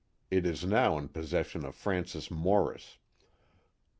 [0.31, 2.97] It is now in possession of Francis Morris.